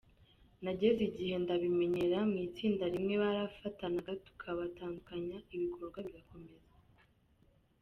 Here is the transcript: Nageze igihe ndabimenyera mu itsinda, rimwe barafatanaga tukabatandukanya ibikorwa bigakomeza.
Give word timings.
Nageze 0.63 1.01
igihe 1.09 1.35
ndabimenyera 1.43 2.17
mu 2.31 2.35
itsinda, 2.47 2.83
rimwe 2.93 3.15
barafatanaga 3.23 4.11
tukabatandukanya 4.25 5.37
ibikorwa 5.55 5.97
bigakomeza. 6.05 6.73